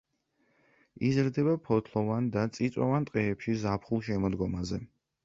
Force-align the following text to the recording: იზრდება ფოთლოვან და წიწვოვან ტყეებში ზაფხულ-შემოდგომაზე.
იზრდება 1.09 1.53
ფოთლოვან 1.67 2.29
და 2.37 2.45
წიწვოვან 2.57 3.05
ტყეებში 3.11 3.55
ზაფხულ-შემოდგომაზე. 3.65 4.81